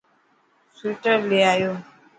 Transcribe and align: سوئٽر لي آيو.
سوئٽر 0.77 1.17
لي 1.29 1.39
آيو. 1.51 1.71